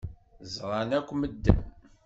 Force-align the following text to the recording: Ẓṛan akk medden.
Ẓṛan 0.53 0.91
akk 0.97 1.09
medden. 1.19 1.61